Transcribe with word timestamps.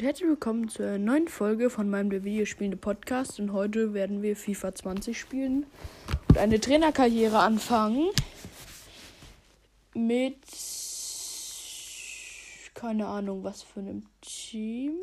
Und 0.00 0.06
herzlich 0.06 0.30
willkommen 0.30 0.66
zur 0.70 0.96
neuen 0.96 1.28
Folge 1.28 1.68
von 1.68 1.90
meinem 1.90 2.08
der 2.08 2.24
Videospielende 2.24 2.78
Podcast. 2.78 3.38
Und 3.38 3.52
heute 3.52 3.92
werden 3.92 4.22
wir 4.22 4.34
FIFA 4.34 4.74
20 4.74 5.20
spielen 5.20 5.66
und 6.30 6.38
eine 6.38 6.58
Trainerkarriere 6.58 7.38
anfangen 7.38 8.08
mit 9.92 10.38
keine 12.72 13.08
Ahnung 13.08 13.44
was 13.44 13.60
für 13.62 13.80
einem 13.80 14.06
Team. 14.22 14.94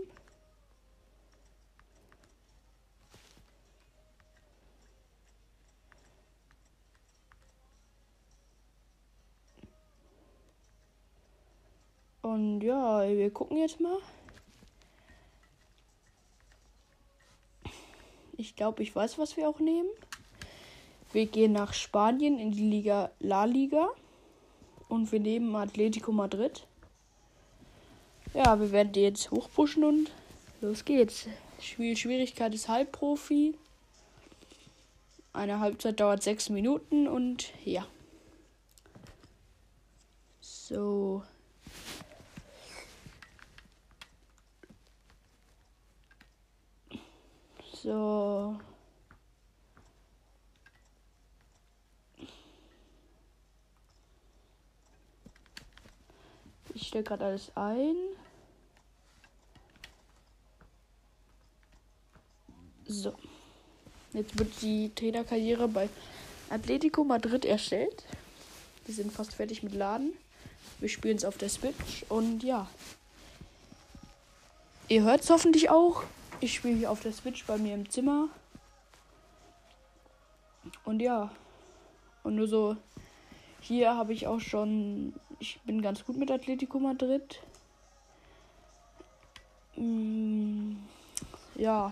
Und 12.24 12.62
ja, 12.62 13.08
wir 13.08 13.30
gucken 13.30 13.58
jetzt 13.58 13.80
mal. 13.80 14.00
Ich 18.38 18.56
glaube, 18.56 18.84
ich 18.84 18.96
weiß, 18.96 19.18
was 19.18 19.36
wir 19.36 19.50
auch 19.50 19.60
nehmen. 19.60 19.90
Wir 21.12 21.26
gehen 21.26 21.54
nach 21.54 21.74
Spanien 21.74 22.38
in 22.40 22.52
die 22.52 22.70
Liga 22.70 23.10
La 23.20 23.46
Liga. 23.46 23.90
Und 24.88 25.12
wir 25.12 25.20
nehmen 25.20 25.56
Atletico 25.56 26.12
Madrid. 26.12 26.66
Ja, 28.34 28.60
wir 28.60 28.72
werden 28.72 28.92
die 28.94 29.02
jetzt 29.02 29.32
hochpushen 29.32 29.84
und 29.84 30.12
los 30.62 30.86
geht's. 30.86 31.28
Spielschwierigkeit 31.60 32.54
ist 32.54 32.68
Halbprofi. 32.68 33.56
Eine 35.34 35.60
Halbzeit 35.60 36.00
dauert 36.00 36.24
sechs 36.24 36.50
Minuten 36.50 37.08
und 37.08 37.52
ja. 37.66 37.86
So. 40.40 41.24
So. 47.88 48.60
Ich 56.74 56.90
stelle 56.90 57.06
gerade 57.06 57.24
alles 57.24 57.50
ein. 57.56 57.96
So. 62.88 63.14
Jetzt 64.12 64.38
wird 64.38 64.62
die 64.62 64.92
Trainerkarriere 64.94 65.70
bei 65.70 65.88
Atletico 66.50 67.06
Madrid 67.06 67.46
erstellt. 67.46 68.04
Wir 68.86 68.96
sind 68.96 69.14
fast 69.14 69.34
fertig 69.36 69.64
mit 69.64 69.74
Laden. 69.74 70.12
Wir 70.80 70.90
spielen 70.90 71.16
es 71.16 71.24
auf 71.24 71.38
der 71.38 71.48
Switch 71.48 72.04
und 72.10 72.44
ja. 72.44 72.68
Ihr 74.90 75.04
hört 75.04 75.22
es 75.22 75.30
hoffentlich 75.30 75.70
auch. 75.70 76.04
Ich 76.40 76.54
spiele 76.54 76.76
hier 76.76 76.92
auf 76.92 77.02
der 77.02 77.14
Switch 77.14 77.46
bei 77.46 77.58
mir 77.58 77.74
im 77.74 77.90
Zimmer. 77.90 78.30
Und 80.84 81.02
ja. 81.02 81.32
Und 82.24 82.36
nur 82.36 82.48
so. 82.48 82.78
Hier 83.60 83.96
habe 83.96 84.14
ich 84.14 84.28
auch 84.28 84.40
schon. 84.40 85.14
Ich 85.40 85.60
bin 85.66 85.82
ganz 85.82 86.06
gut 86.06 86.16
mit 86.16 86.30
Atletico 86.30 86.80
Madrid. 86.80 87.42
Mm, 89.76 90.74
ja. 91.56 91.92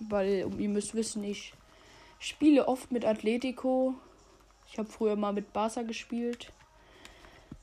Weil 0.00 0.50
ihr 0.58 0.68
müsst 0.68 0.94
wissen, 0.94 1.22
ich 1.22 1.52
spiele 2.18 2.66
oft 2.66 2.90
mit 2.90 3.04
Atletico. 3.04 3.94
Ich 4.68 4.78
habe 4.78 4.88
früher 4.88 5.14
mal 5.14 5.32
mit 5.32 5.52
Barca 5.52 5.82
gespielt. 5.82 6.52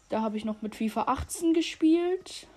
Da 0.10 0.22
habe 0.22 0.38
ich 0.38 0.46
noch 0.46 0.62
mit 0.62 0.76
FIFA 0.76 1.04
18 1.04 1.54
gespielt. 1.54 2.48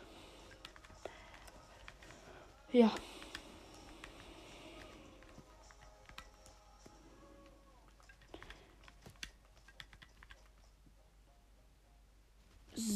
Ja. 2.73 2.93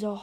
So. 0.04 0.20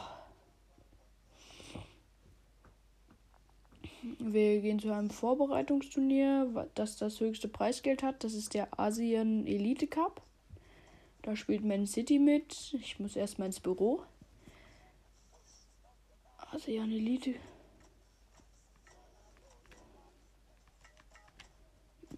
Wir 4.20 4.60
gehen 4.60 4.78
zu 4.78 4.92
einem 4.92 5.10
Vorbereitungsturnier, 5.10 6.68
das 6.76 6.98
das 6.98 7.18
höchste 7.18 7.48
Preisgeld 7.48 8.04
hat. 8.04 8.22
Das 8.22 8.34
ist 8.34 8.54
der 8.54 8.78
Asien 8.78 9.44
Elite 9.44 9.88
Cup. 9.88 10.22
Da 11.22 11.34
spielt 11.34 11.64
Man 11.64 11.88
City 11.88 12.20
mit. 12.20 12.76
Ich 12.80 13.00
muss 13.00 13.16
erstmal 13.16 13.46
ins 13.46 13.58
Büro. 13.58 14.04
ASEAN 16.52 16.92
Elite. 16.92 17.34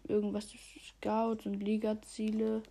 Irgendwas 0.07 0.53
Scouts 0.99 1.47
und 1.47 1.61
Liga-Ziele. 1.61 2.63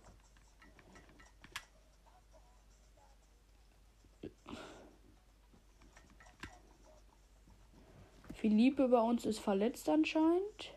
Philippe 8.44 8.88
bei 8.88 9.00
uns 9.00 9.24
ist 9.24 9.38
verletzt 9.38 9.88
anscheinend. 9.88 10.74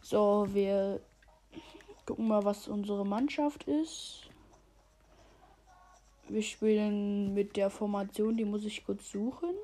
So, 0.00 0.46
wir 0.54 1.02
gucken 2.06 2.28
mal, 2.28 2.42
was 2.46 2.66
unsere 2.66 3.04
Mannschaft 3.04 3.64
ist. 3.64 4.30
Wir 6.28 6.42
spielen 6.42 7.34
mit 7.34 7.58
der 7.58 7.68
Formation, 7.68 8.38
die 8.38 8.46
muss 8.46 8.64
ich 8.64 8.82
kurz 8.82 9.10
suchen. 9.10 9.54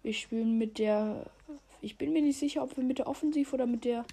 Wir 0.00 0.14
spielen 0.14 0.56
mit 0.56 0.78
der 0.78 1.30
ich 1.80 1.96
bin 1.96 2.12
mir 2.12 2.22
nicht 2.22 2.38
sicher, 2.38 2.62
ob 2.62 2.76
wir 2.76 2.84
mit 2.84 2.98
der 2.98 3.06
Offensiv 3.06 3.52
oder 3.52 3.66
mit 3.66 3.84
der. 3.84 4.04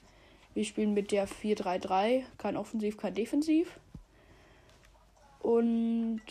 Wir 0.53 0.63
spielen 0.63 0.93
mit 0.93 1.11
der 1.11 1.27
4-3-3. 1.27 2.23
Kein 2.37 2.57
Offensiv, 2.57 2.97
kein 2.97 3.13
Defensiv. 3.13 3.79
Und 5.39 6.21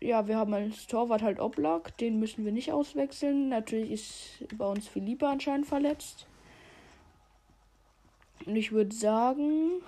ja, 0.00 0.26
wir 0.26 0.36
haben 0.36 0.54
als 0.54 0.86
Torwart 0.86 1.22
halt 1.22 1.38
Oblak. 1.38 1.96
Den 1.98 2.18
müssen 2.18 2.44
wir 2.44 2.52
nicht 2.52 2.72
auswechseln. 2.72 3.48
Natürlich 3.48 3.90
ist 3.90 4.56
bei 4.56 4.66
uns 4.66 4.88
Philippe 4.88 5.28
anscheinend 5.28 5.66
verletzt. 5.66 6.26
Und 8.46 8.56
ich 8.56 8.72
würde 8.72 8.94
sagen, 8.94 9.82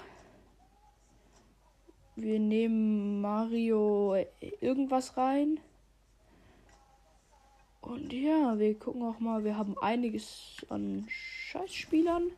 wir 2.17 2.39
nehmen 2.39 3.21
Mario 3.21 4.25
irgendwas 4.61 5.17
rein. 5.17 5.59
Und 7.85 8.15
ja, 8.15 8.59
wir 8.59 8.79
gucken 8.79 9.03
auch 9.03 9.21
mal, 9.21 9.45
wir 9.45 9.59
haben 9.59 9.77
einiges 9.79 10.57
an 10.71 11.07
Scheißspielern. 11.07 12.31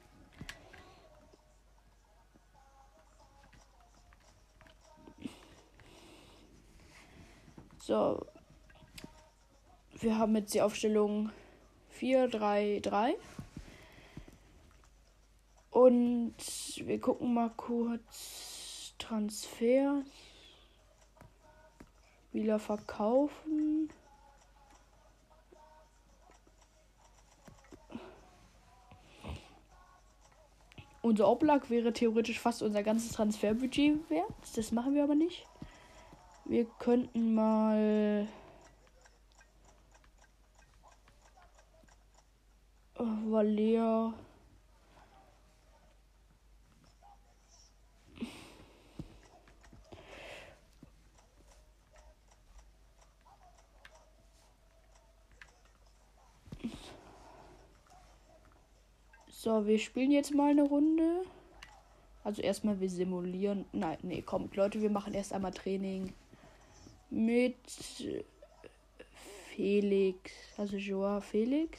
So. 7.79 8.27
Wir 9.93 10.19
haben 10.19 10.34
jetzt 10.34 10.53
die 10.53 10.62
Aufstellung 10.62 11.31
4, 11.91 12.27
3, 12.27 12.81
3. 12.83 13.15
Und 15.71 16.34
wir 16.77 17.01
gucken 17.01 17.33
mal 17.33 17.53
kurz 17.57 18.95
Transfer. 18.98 20.03
Spieler 22.31 22.59
verkaufen. 22.59 23.93
Unser 31.07 31.29
Oblag 31.29 31.71
wäre 31.71 31.93
theoretisch 31.93 32.41
fast 32.41 32.65
unser 32.65 32.83
ganzes 32.83 33.13
Transferbudget 33.13 34.11
wert. 34.11 34.27
Das 34.57 34.73
machen 34.73 34.97
wir 34.97 35.05
aber 35.05 35.15
nicht. 35.15 35.47
Wir 36.45 36.65
könnten 36.81 37.33
mal. 37.33 38.27
Valea. 42.97 44.15
So, 59.38 59.66
wir 59.66 59.78
spielen 59.78 60.12
jetzt 60.12 60.33
mal 60.33 60.50
eine 60.50 60.62
Runde. 60.62 61.22
Also 62.24 62.41
erstmal 62.41 62.80
wir 62.80 62.88
simulieren. 62.88 63.66
Nein, 63.71 63.98
nee, 64.00 64.22
kommt 64.22 64.56
Leute, 64.56 64.80
wir 64.80 64.88
machen 64.88 65.12
erst 65.12 65.34
einmal 65.34 65.53
Training 65.53 66.15
mit 67.10 67.54
Felix, 69.54 70.33
also 70.56 70.78
Joa 70.78 71.21
Felix. 71.21 71.78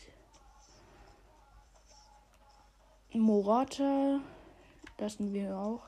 Morata 3.14 4.22
lassen 5.00 5.34
wir 5.34 5.58
auch 5.58 5.82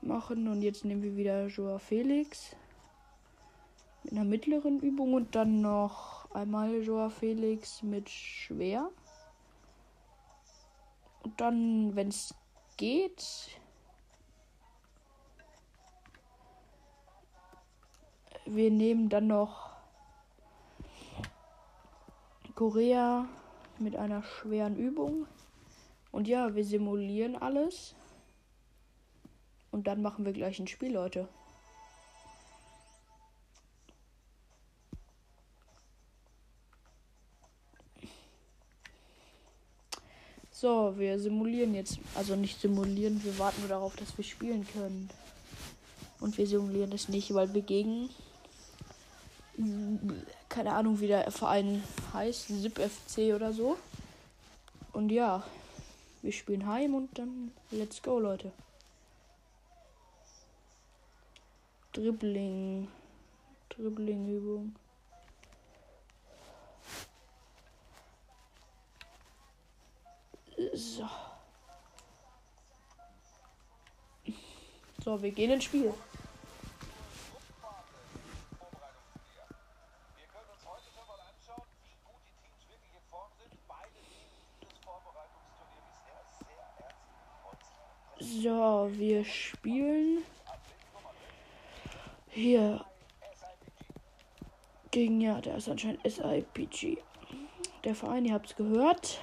machen. 0.00 0.46
Und 0.46 0.62
jetzt 0.62 0.84
nehmen 0.84 1.02
wir 1.02 1.16
wieder 1.16 1.48
Joa 1.48 1.80
Felix 1.80 2.54
mit 4.04 4.12
einer 4.12 4.24
mittleren 4.24 4.78
Übung 4.78 5.14
und 5.14 5.34
dann 5.34 5.60
noch 5.60 6.30
einmal 6.30 6.80
Joa 6.84 7.10
Felix 7.10 7.82
mit 7.82 8.08
schwer. 8.08 8.88
Und 11.28 11.38
dann, 11.42 11.94
wenn 11.94 12.08
es 12.08 12.34
geht, 12.78 13.50
wir 18.46 18.70
nehmen 18.70 19.10
dann 19.10 19.26
noch 19.26 19.76
Korea 22.54 23.28
mit 23.78 23.94
einer 23.94 24.22
schweren 24.22 24.74
Übung. 24.74 25.26
Und 26.12 26.28
ja, 26.28 26.54
wir 26.54 26.64
simulieren 26.64 27.36
alles. 27.36 27.94
Und 29.70 29.86
dann 29.86 30.00
machen 30.00 30.24
wir 30.24 30.32
gleich 30.32 30.58
ein 30.58 30.66
Spiel, 30.66 30.94
Leute. 30.94 31.28
So, 40.60 40.92
wir 40.98 41.20
simulieren 41.20 41.72
jetzt. 41.76 42.00
Also 42.16 42.34
nicht 42.34 42.60
simulieren, 42.60 43.22
wir 43.22 43.38
warten 43.38 43.60
nur 43.60 43.68
darauf, 43.68 43.94
dass 43.94 44.16
wir 44.16 44.24
spielen 44.24 44.66
können. 44.66 45.08
Und 46.18 46.36
wir 46.36 46.48
simulieren 46.48 46.90
es 46.90 47.08
nicht, 47.08 47.32
weil 47.32 47.54
wir 47.54 47.62
gegen. 47.62 48.10
Keine 50.48 50.72
Ahnung, 50.72 50.98
wie 50.98 51.06
der 51.06 51.30
Verein 51.30 51.84
heißt. 52.12 52.48
SIP 52.48 52.80
FC 52.80 53.36
oder 53.36 53.52
so. 53.52 53.76
Und 54.92 55.10
ja, 55.10 55.44
wir 56.22 56.32
spielen 56.32 56.66
heim 56.66 56.92
und 56.92 57.16
dann 57.16 57.52
let's 57.70 58.02
go, 58.02 58.18
Leute. 58.18 58.50
Dribbling. 61.92 62.88
Dribbling-Übung. 63.68 64.74
So. 70.74 71.08
So, 75.04 75.22
wir 75.22 75.30
gehen 75.30 75.52
ins 75.52 75.64
Spiel. 75.64 75.94
So, 88.18 88.90
wir 88.92 89.24
spielen 89.24 90.24
hier 92.30 92.84
gegen, 94.90 95.20
ja, 95.20 95.40
der 95.40 95.56
ist 95.56 95.68
anscheinend 95.68 96.00
SIPG. 96.02 96.98
Der 97.84 97.94
Verein, 97.94 98.24
ihr 98.24 98.34
habt 98.34 98.46
es 98.46 98.56
gehört. 98.56 99.20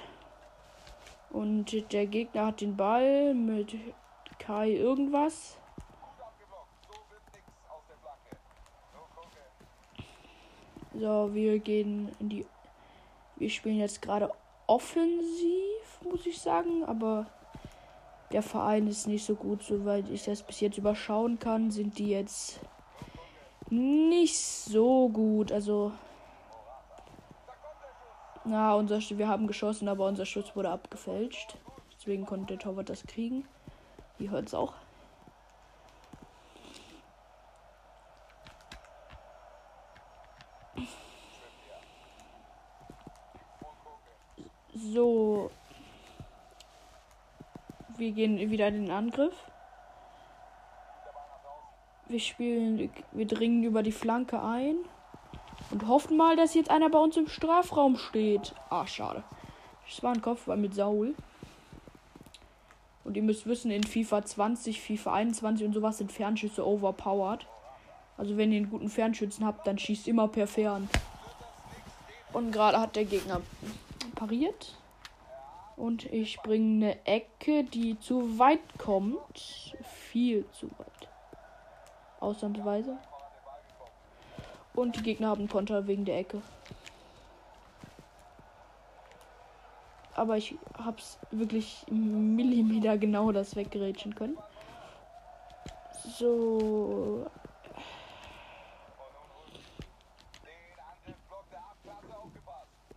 Und 1.36 1.92
der 1.92 2.06
Gegner 2.06 2.46
hat 2.46 2.62
den 2.62 2.78
Ball 2.78 3.34
mit 3.34 3.76
Kai 4.38 4.70
irgendwas. 4.70 5.58
So, 10.94 11.34
wir 11.34 11.58
gehen 11.58 12.10
in 12.20 12.30
die. 12.30 12.46
Wir 13.36 13.50
spielen 13.50 13.76
jetzt 13.76 14.00
gerade 14.00 14.32
offensiv, 14.66 16.00
muss 16.10 16.24
ich 16.24 16.40
sagen, 16.40 16.84
aber 16.86 17.26
der 18.32 18.40
Verein 18.40 18.86
ist 18.86 19.06
nicht 19.06 19.26
so 19.26 19.34
gut, 19.34 19.62
soweit 19.62 20.08
ich 20.08 20.24
das 20.24 20.42
bis 20.42 20.60
jetzt 20.60 20.78
überschauen 20.78 21.38
kann, 21.38 21.70
sind 21.70 21.98
die 21.98 22.08
jetzt 22.08 22.60
nicht 23.68 24.38
so 24.38 25.10
gut. 25.10 25.52
Also 25.52 25.92
na, 28.46 28.74
unser 28.74 29.00
wir 29.18 29.28
haben 29.28 29.46
geschossen, 29.46 29.88
aber 29.88 30.06
unser 30.06 30.24
Schuss 30.24 30.54
wurde 30.54 30.70
abgefälscht. 30.70 31.56
Deswegen 31.92 32.26
konnte 32.26 32.54
der 32.54 32.58
Torwart 32.58 32.88
das 32.88 33.02
kriegen. 33.02 33.44
Ihr 34.18 34.30
hört 34.30 34.46
es 34.46 34.54
auch. 34.54 34.74
So. 44.74 45.50
Wir 47.96 48.12
gehen 48.12 48.38
wieder 48.50 48.68
in 48.68 48.86
den 48.86 48.90
Angriff. 48.90 49.34
Wir 52.08 52.20
spielen, 52.20 52.90
wir 53.10 53.26
dringen 53.26 53.64
über 53.64 53.82
die 53.82 53.92
Flanke 53.92 54.40
ein. 54.40 54.76
Und 55.70 55.86
hoffen 55.88 56.16
mal, 56.16 56.36
dass 56.36 56.54
jetzt 56.54 56.70
einer 56.70 56.90
bei 56.90 56.98
uns 56.98 57.16
im 57.16 57.28
Strafraum 57.28 57.96
steht. 57.96 58.54
Ah, 58.70 58.86
schade. 58.86 59.24
Das 59.88 60.02
war 60.02 60.12
ein 60.12 60.22
Kopfball 60.22 60.56
mit 60.56 60.74
Saul. 60.74 61.14
Und 63.04 63.16
ihr 63.16 63.22
müsst 63.22 63.46
wissen, 63.46 63.70
in 63.70 63.84
FIFA 63.84 64.24
20, 64.24 64.80
FIFA 64.80 65.12
21 65.12 65.66
und 65.66 65.72
sowas 65.72 65.98
sind 65.98 66.10
Fernschüsse 66.10 66.66
overpowered. 66.66 67.46
Also 68.16 68.36
wenn 68.36 68.50
ihr 68.50 68.58
einen 68.58 68.70
guten 68.70 68.88
Fernschützen 68.88 69.46
habt, 69.46 69.66
dann 69.66 69.78
schießt 69.78 70.08
immer 70.08 70.28
per 70.28 70.46
Fern. 70.46 70.88
Und 72.32 72.50
gerade 72.50 72.80
hat 72.80 72.96
der 72.96 73.04
Gegner 73.04 73.40
pariert. 74.14 74.76
Und 75.76 76.04
ich 76.06 76.38
bringe 76.38 76.86
eine 76.86 77.06
Ecke, 77.06 77.64
die 77.64 77.98
zu 78.00 78.38
weit 78.38 78.60
kommt. 78.78 79.74
Viel 80.10 80.46
zu 80.52 80.66
weit. 80.78 81.08
Ausnahmsweise. 82.18 82.98
Und 84.76 84.94
die 84.94 85.02
Gegner 85.02 85.28
haben 85.28 85.48
Konter 85.48 85.86
wegen 85.86 86.04
der 86.04 86.18
Ecke. 86.18 86.42
Aber 90.14 90.36
ich 90.36 90.56
hab's 90.78 91.18
wirklich 91.30 91.84
Millimeter 91.90 92.98
genau 92.98 93.32
das 93.32 93.56
weggerätschen 93.56 94.14
können. 94.14 94.36
So. 96.18 97.26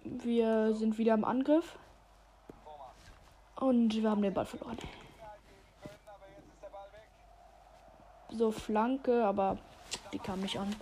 Wir 0.04 0.74
sind 0.76 0.98
wieder 0.98 1.14
im 1.14 1.24
Angriff. 1.24 1.78
Und 3.56 3.96
wir 3.96 4.10
haben 4.10 4.22
den 4.22 4.34
Ball 4.34 4.46
verloren. 4.46 4.78
So 8.32 8.52
Flanke, 8.52 9.26
aber 9.26 9.58
die 10.14 10.20
kam 10.20 10.42
nicht 10.42 10.58
an. 10.60 10.76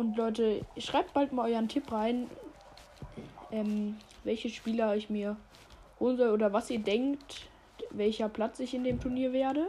Und 0.00 0.16
Leute, 0.16 0.64
schreibt 0.78 1.12
bald 1.12 1.30
mal 1.30 1.50
euren 1.50 1.68
Tipp 1.68 1.92
rein, 1.92 2.26
ähm, 3.52 3.98
welche 4.24 4.48
Spieler 4.48 4.96
ich 4.96 5.10
mir 5.10 5.36
holen 6.00 6.16
soll 6.16 6.30
oder 6.30 6.54
was 6.54 6.70
ihr 6.70 6.78
denkt, 6.78 7.50
welcher 7.90 8.30
Platz 8.30 8.60
ich 8.60 8.72
in 8.72 8.82
dem 8.82 8.98
Turnier 8.98 9.34
werde. 9.34 9.68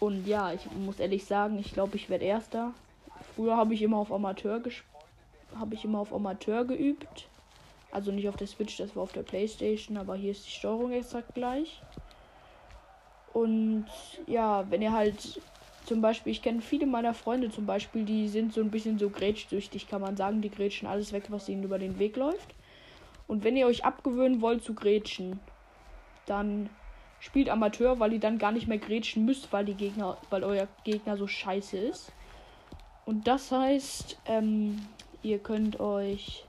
Und 0.00 0.26
ja, 0.26 0.52
ich 0.52 0.70
muss 0.72 1.00
ehrlich 1.00 1.24
sagen, 1.24 1.58
ich 1.58 1.72
glaube, 1.72 1.96
ich 1.96 2.10
werde 2.10 2.26
Erster. 2.26 2.74
Früher 3.34 3.56
habe 3.56 3.72
ich 3.72 3.80
immer 3.80 3.96
auf 3.96 4.12
Amateur 4.12 4.60
habe 5.58 5.74
ich 5.74 5.82
immer 5.82 6.00
auf 6.00 6.12
Amateur 6.12 6.66
geübt. 6.66 7.26
Also 7.92 8.12
nicht 8.12 8.28
auf 8.28 8.36
der 8.36 8.48
Switch, 8.48 8.76
das 8.76 8.94
war 8.96 9.04
auf 9.04 9.12
der 9.12 9.22
Playstation, 9.22 9.96
aber 9.96 10.14
hier 10.14 10.32
ist 10.32 10.44
die 10.44 10.50
Steuerung 10.50 10.92
exakt 10.92 11.34
gleich. 11.34 11.80
Und 13.32 13.86
ja, 14.26 14.70
wenn 14.70 14.82
ihr 14.82 14.92
halt 14.92 15.40
zum 15.90 16.02
Beispiel, 16.02 16.30
ich 16.30 16.40
kenne 16.40 16.60
viele 16.60 16.86
meiner 16.86 17.14
Freunde 17.14 17.50
zum 17.50 17.66
Beispiel, 17.66 18.04
die 18.04 18.28
sind 18.28 18.52
so 18.52 18.60
ein 18.60 18.70
bisschen 18.70 18.96
so 18.96 19.10
grätschsüchtig, 19.10 19.88
kann 19.88 20.00
man 20.00 20.16
sagen. 20.16 20.40
Die 20.40 20.48
grätschen 20.48 20.86
alles 20.86 21.12
weg, 21.12 21.24
was 21.30 21.48
ihnen 21.48 21.64
über 21.64 21.80
den 21.80 21.98
Weg 21.98 22.16
läuft. 22.16 22.54
Und 23.26 23.42
wenn 23.42 23.56
ihr 23.56 23.66
euch 23.66 23.84
abgewöhnen 23.84 24.40
wollt 24.40 24.62
zu 24.62 24.72
grätschen, 24.72 25.40
dann 26.26 26.70
spielt 27.18 27.48
Amateur, 27.48 27.98
weil 27.98 28.12
ihr 28.12 28.20
dann 28.20 28.38
gar 28.38 28.52
nicht 28.52 28.68
mehr 28.68 28.78
grätschen 28.78 29.24
müsst, 29.24 29.52
weil 29.52 29.64
die 29.64 29.74
Gegner, 29.74 30.16
weil 30.30 30.44
euer 30.44 30.68
Gegner 30.84 31.16
so 31.16 31.26
scheiße 31.26 31.76
ist. 31.76 32.12
Und 33.04 33.26
das 33.26 33.50
heißt, 33.50 34.16
ähm, 34.26 34.86
ihr 35.24 35.40
könnt 35.40 35.80
euch 35.80 36.44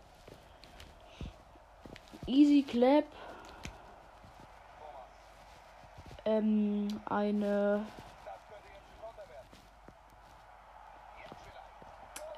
Easy 2.28 2.62
Clap 2.62 3.06
ähm, 6.26 6.90
eine 7.06 7.84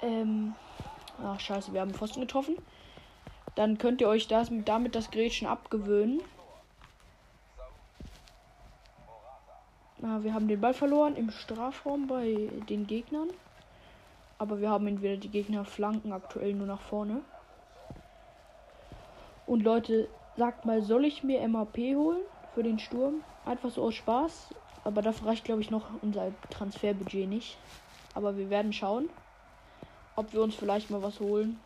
Ähm. 0.03 0.55
Ach, 1.23 1.39
scheiße, 1.39 1.73
wir 1.73 1.81
haben 1.81 1.93
Pfosten 1.93 2.21
getroffen. 2.21 2.57
Dann 3.55 3.77
könnt 3.77 4.01
ihr 4.01 4.07
euch 4.07 4.27
das, 4.27 4.49
damit 4.65 4.95
das 4.95 5.11
Gretchen 5.11 5.47
abgewöhnen. 5.47 6.21
Na, 9.99 10.23
wir 10.23 10.33
haben 10.33 10.47
den 10.47 10.59
Ball 10.59 10.73
verloren 10.73 11.15
im 11.15 11.29
Strafraum 11.29 12.07
bei 12.07 12.49
den 12.67 12.87
Gegnern. 12.87 13.29
Aber 14.37 14.59
wir 14.59 14.69
haben 14.69 14.87
entweder 14.87 15.17
die 15.17 15.29
Gegner 15.29 15.63
flanken 15.63 16.11
aktuell 16.11 16.53
nur 16.53 16.67
nach 16.67 16.81
vorne. 16.81 17.21
Und 19.45 19.63
Leute, 19.63 20.09
sagt 20.35 20.65
mal, 20.65 20.81
soll 20.81 21.05
ich 21.05 21.23
mir 21.23 21.47
MAP 21.47 21.77
holen 21.77 22.21
für 22.53 22.63
den 22.63 22.79
Sturm? 22.79 23.23
Einfach 23.45 23.69
so 23.69 23.83
aus 23.83 23.95
Spaß. 23.95 24.49
Aber 24.83 25.01
dafür 25.01 25.29
reicht, 25.29 25.45
glaube 25.45 25.61
ich, 25.61 25.69
noch 25.69 25.85
unser 26.01 26.31
Transferbudget 26.49 27.29
nicht. 27.29 27.57
Aber 28.15 28.35
wir 28.35 28.49
werden 28.49 28.73
schauen, 28.73 29.09
ob 30.15 30.33
wir 30.33 30.41
uns 30.41 30.55
vielleicht 30.55 30.89
mal 30.89 31.01
was 31.01 31.19
holen. 31.19 31.59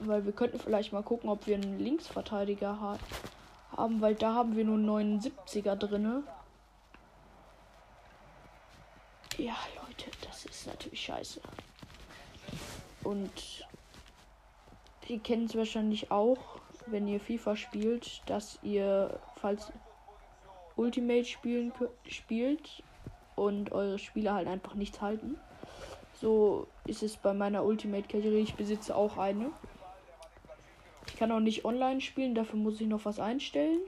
Weil 0.00 0.24
wir 0.24 0.32
könnten 0.32 0.58
vielleicht 0.58 0.92
mal 0.92 1.02
gucken, 1.02 1.28
ob 1.28 1.46
wir 1.46 1.56
einen 1.56 1.78
Linksverteidiger 1.78 2.98
haben, 3.76 4.00
weil 4.00 4.14
da 4.14 4.34
haben 4.34 4.56
wir 4.56 4.64
nur 4.64 4.78
79er 4.78 5.76
drinne. 5.76 6.22
Ja, 9.38 9.56
Leute, 9.76 10.10
das 10.22 10.44
ist 10.44 10.66
natürlich 10.66 11.00
scheiße. 11.00 11.40
Und 13.04 13.66
ihr 15.08 15.18
kennt 15.18 15.50
es 15.50 15.56
wahrscheinlich 15.56 16.10
auch, 16.10 16.38
wenn 16.86 17.06
ihr 17.06 17.20
FIFA 17.20 17.56
spielt, 17.56 18.22
dass 18.26 18.58
ihr, 18.62 19.20
falls 19.36 19.72
Ultimate 20.76 21.24
spielen 21.24 21.72
spielt 22.08 22.82
und 23.36 23.72
eure 23.72 23.98
Spieler 23.98 24.34
halt 24.34 24.48
einfach 24.48 24.74
nichts 24.74 25.00
halten. 25.00 25.38
So 26.22 26.68
ist 26.86 27.02
es 27.02 27.16
bei 27.16 27.34
meiner 27.34 27.64
Ultimate-Karriere. 27.64 28.36
Ich 28.36 28.54
besitze 28.54 28.94
auch 28.94 29.18
eine. 29.18 29.50
Ich 31.08 31.16
kann 31.16 31.32
auch 31.32 31.40
nicht 31.40 31.64
online 31.64 32.00
spielen, 32.00 32.36
dafür 32.36 32.60
muss 32.60 32.80
ich 32.80 32.86
noch 32.86 33.04
was 33.04 33.18
einstellen. 33.18 33.80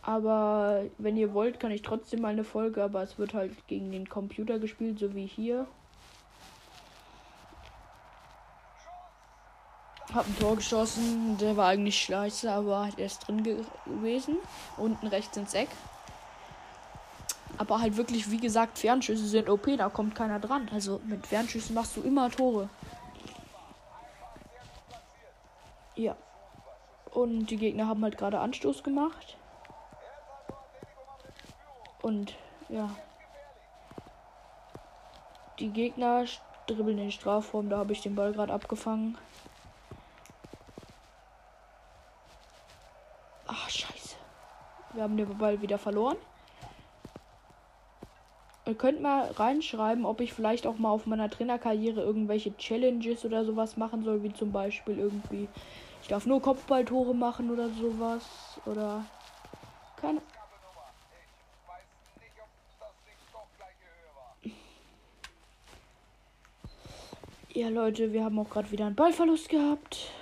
Aber 0.00 0.84
wenn 0.98 1.16
ihr 1.16 1.34
wollt, 1.34 1.58
kann 1.58 1.72
ich 1.72 1.82
trotzdem 1.82 2.20
mal 2.20 2.28
eine 2.28 2.44
Folge, 2.44 2.84
aber 2.84 3.02
es 3.02 3.18
wird 3.18 3.34
halt 3.34 3.66
gegen 3.66 3.90
den 3.90 4.08
Computer 4.08 4.60
gespielt, 4.60 5.00
so 5.00 5.12
wie 5.14 5.26
hier. 5.26 5.66
Hab 10.14 10.26
ein 10.26 10.38
Tor 10.38 10.56
geschossen, 10.56 11.36
der 11.38 11.56
war 11.56 11.68
eigentlich 11.68 11.98
scheiße, 11.98 12.50
aber 12.50 12.88
er 12.96 13.06
ist 13.06 13.26
drin 13.26 13.42
gewesen. 13.42 14.36
Unten 14.76 15.08
rechts 15.08 15.36
ins 15.36 15.54
Eck. 15.54 15.68
Aber 17.62 17.80
halt 17.80 17.96
wirklich, 17.96 18.28
wie 18.28 18.38
gesagt, 18.38 18.76
Fernschüsse 18.76 19.24
sind 19.24 19.48
OP, 19.48 19.68
da 19.78 19.88
kommt 19.88 20.16
keiner 20.16 20.40
dran. 20.40 20.68
Also 20.74 21.00
mit 21.04 21.24
Fernschüssen 21.28 21.76
machst 21.76 21.96
du 21.96 22.00
immer 22.00 22.28
Tore. 22.28 22.68
Ja. 25.94 26.16
Und 27.12 27.46
die 27.46 27.56
Gegner 27.56 27.86
haben 27.86 28.02
halt 28.02 28.18
gerade 28.18 28.40
Anstoß 28.40 28.82
gemacht. 28.82 29.36
Und 32.02 32.34
ja. 32.68 32.90
Die 35.60 35.68
Gegner 35.68 36.24
dribbeln 36.66 36.96
den 36.96 37.12
Strafraum, 37.12 37.70
da 37.70 37.78
habe 37.78 37.92
ich 37.92 38.00
den 38.00 38.16
Ball 38.16 38.32
gerade 38.32 38.52
abgefangen. 38.52 39.16
Ach, 43.46 43.70
scheiße. 43.70 44.16
Wir 44.94 45.04
haben 45.04 45.16
den 45.16 45.38
Ball 45.38 45.62
wieder 45.62 45.78
verloren. 45.78 46.16
Ihr 48.72 48.78
könnt 48.78 49.02
mal 49.02 49.30
reinschreiben, 49.32 50.06
ob 50.06 50.22
ich 50.22 50.32
vielleicht 50.32 50.66
auch 50.66 50.78
mal 50.78 50.88
auf 50.88 51.04
meiner 51.04 51.28
Trainerkarriere 51.28 52.00
irgendwelche 52.00 52.56
Challenges 52.56 53.22
oder 53.22 53.44
sowas 53.44 53.76
machen 53.76 54.02
soll, 54.02 54.22
wie 54.22 54.32
zum 54.32 54.50
Beispiel 54.50 54.96
irgendwie, 54.98 55.46
ich 56.00 56.08
darf 56.08 56.24
nur 56.24 56.40
Kopfballtore 56.40 57.14
machen 57.14 57.50
oder 57.50 57.68
sowas. 57.68 58.24
Oder 58.64 59.04
keine. 60.00 60.22
Ja, 67.50 67.68
Leute, 67.68 68.14
wir 68.14 68.24
haben 68.24 68.38
auch 68.38 68.48
gerade 68.48 68.70
wieder 68.70 68.86
einen 68.86 68.94
Ballverlust 68.94 69.50
gehabt. 69.50 70.12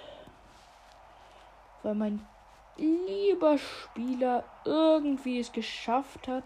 Weil 1.84 1.94
mein 1.94 2.26
lieber 2.76 3.58
Spieler 3.58 4.42
irgendwie 4.64 5.38
es 5.38 5.52
geschafft 5.52 6.26
hat, 6.26 6.42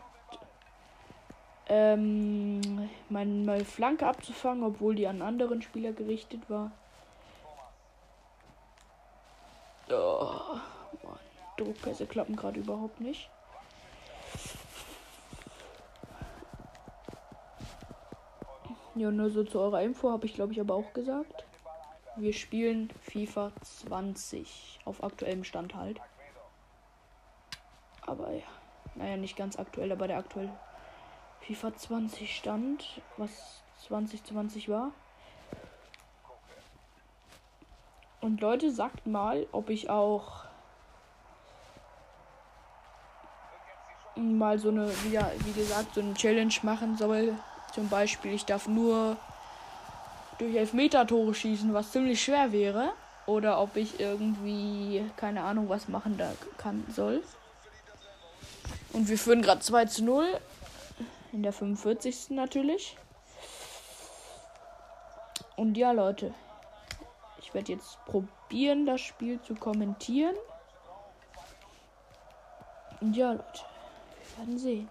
ähm, 1.69 2.89
meine 3.09 3.65
Flanke 3.65 4.07
abzufangen, 4.07 4.65
obwohl 4.65 4.95
die 4.95 5.07
an 5.07 5.23
anderen 5.23 5.63
Spieler 5.63 5.93
gerichtet 5.93 6.49
war. 6.49 6.71
Oh, 9.91 10.59
Mann. 11.03 11.19
Druckpässe 11.57 12.07
klappen 12.07 12.37
gerade 12.37 12.61
überhaupt 12.61 13.01
nicht. 13.01 13.31
Ja, 18.97 19.11
nur 19.11 19.31
so 19.31 19.43
zu 19.43 19.59
eurer 19.59 19.83
Info 19.83 20.11
habe 20.11 20.27
ich 20.27 20.35
glaube 20.35 20.53
ich 20.53 20.61
aber 20.61 20.75
auch 20.75 20.93
gesagt. 20.93 21.45
Wir 22.17 22.33
spielen 22.33 22.91
FIFA 23.03 23.51
20 23.61 24.81
auf 24.85 25.03
aktuellem 25.03 25.43
Stand 25.43 25.75
halt. 25.75 26.01
Aber 28.07 28.31
ja, 28.31 28.45
naja, 28.95 29.17
nicht 29.17 29.37
ganz 29.37 29.59
aktuell, 29.59 29.91
aber 29.91 30.07
der 30.07 30.19
aktuell 30.19 30.49
FIFA 31.47 31.77
20 31.77 32.37
stand, 32.37 33.03
was 33.17 33.63
2020 33.87 34.69
war. 34.69 34.93
Und 38.21 38.41
Leute, 38.41 38.71
sagt 38.71 39.07
mal, 39.07 39.47
ob 39.53 39.69
ich 39.69 39.91
auch 39.91 40.45
mal 44.17 44.59
so 44.59 44.71
eine, 44.71 44.89
wie, 45.05 45.19
wie 45.45 45.53
gesagt, 45.53 45.95
so 45.95 46.01
eine 46.01 46.15
Challenge 46.15 46.55
machen 46.63 46.97
soll. 46.97 47.35
Zum 47.75 47.89
Beispiel, 47.89 48.33
ich 48.33 48.47
darf 48.47 48.67
nur 48.67 49.17
durch 50.39 50.57
Elfmeter-Tore 50.57 51.35
schießen, 51.35 51.75
was 51.75 51.93
ziemlich 51.93 52.23
schwer 52.23 52.53
wäre. 52.53 52.93
Oder 53.27 53.61
ob 53.61 53.77
ich 53.77 54.01
irgendwie, 54.01 55.05
keine 55.17 55.43
Ahnung, 55.43 55.69
was 55.69 55.89
machen 55.89 56.17
da 56.17 56.33
kann 56.57 56.85
soll. 56.89 57.23
Und 58.93 59.09
wir 59.09 59.19
führen 59.19 59.43
gerade 59.43 59.61
2 59.61 59.87
zu 59.87 60.05
0. 60.05 60.27
In 61.35 61.43
der 61.43 61.53
45. 61.53 62.31
natürlich. 62.31 62.97
Und 65.57 65.77
ja, 65.77 65.91
Leute. 65.91 66.33
Ich 67.41 67.53
werde 67.53 67.73
jetzt 67.73 67.99
probieren, 68.05 68.87
das 68.87 69.01
Spiel 69.01 69.43
zu 69.43 69.57
kommentieren. 69.57 70.37
Und 73.01 73.17
ja, 73.17 73.33
Leute. 73.33 73.61
Wir 74.21 74.39
werden 74.39 74.59
sehen. 74.61 74.89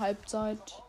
Halbzeit. 0.00 0.82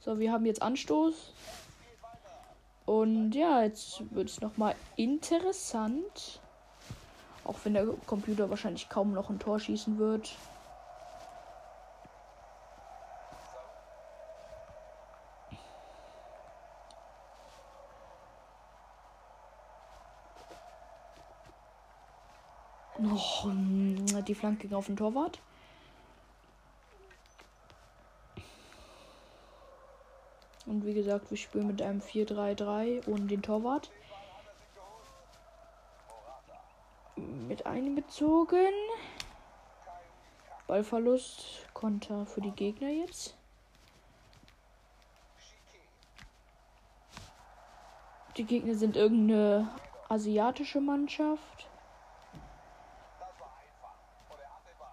So, 0.00 0.18
wir 0.18 0.30
haben 0.30 0.44
jetzt 0.44 0.60
Anstoß. 0.60 1.32
Und 2.86 3.32
ja, 3.32 3.64
jetzt 3.64 4.14
wird 4.14 4.30
es 4.30 4.40
nochmal 4.40 4.76
interessant. 4.94 6.40
Auch 7.44 7.56
wenn 7.64 7.74
der 7.74 7.86
Computer 8.06 8.48
wahrscheinlich 8.48 8.88
kaum 8.88 9.12
noch 9.12 9.28
ein 9.28 9.40
Tor 9.40 9.58
schießen 9.58 9.98
wird. 9.98 10.36
Oh, 22.98 23.50
die 24.22 24.34
Flanke 24.34 24.68
ging 24.68 24.76
auf 24.76 24.86
den 24.86 24.96
Torwart. 24.96 25.40
Und 30.76 30.84
wie 30.84 30.92
gesagt, 30.92 31.30
wir 31.30 31.38
spielen 31.38 31.68
mit 31.68 31.80
einem 31.80 32.00
4-3-3 32.00 33.08
ohne 33.08 33.24
den 33.24 33.40
Torwart. 33.40 33.90
Mit 37.16 37.64
einbezogen. 37.64 38.74
Ballverlust, 40.66 41.66
Konter 41.72 42.26
für 42.26 42.42
die 42.42 42.50
Gegner 42.50 42.90
jetzt. 42.90 43.34
Die 48.36 48.44
Gegner 48.44 48.74
sind 48.74 48.96
irgendeine 48.96 49.70
asiatische 50.10 50.82
Mannschaft. 50.82 51.70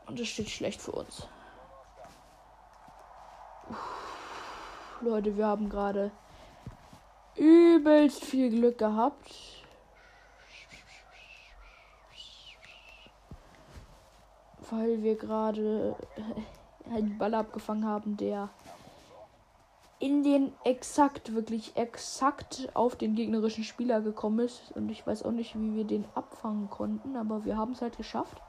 Und 0.06 0.18
es 0.18 0.30
steht 0.30 0.50
schlecht 0.50 0.82
für 0.82 0.94
uns. 0.94 1.28
Leute, 5.04 5.36
wir 5.38 5.48
haben 5.48 5.70
gerade 5.70 6.12
übelst 7.36 8.24
viel 8.24 8.50
Glück 8.50 8.78
gehabt. 8.78 9.34
Weil 14.72 15.04
wir 15.04 15.16
gerade 15.16 15.96
einen 16.90 17.18
Ball 17.18 17.34
abgefangen 17.36 17.86
haben, 17.86 18.18
der 18.18 18.50
in 20.00 20.24
den 20.24 20.54
exakt, 20.64 21.34
wirklich 21.34 21.76
exakt 21.76 22.70
auf 22.74 22.96
den 22.96 23.16
gegnerischen 23.16 23.64
Spieler 23.64 24.02
gekommen 24.02 24.40
ist. 24.40 24.72
Und 24.74 24.90
ich 24.90 25.06
weiß 25.06 25.24
auch 25.24 25.32
nicht, 25.32 25.56
wie 25.56 25.76
wir 25.76 25.84
den 25.86 26.06
abfangen 26.16 26.70
konnten, 26.70 27.16
aber 27.16 27.46
wir 27.46 27.58
haben 27.58 27.74
es 27.74 27.82
halt 27.82 27.98
geschafft. 27.98 28.42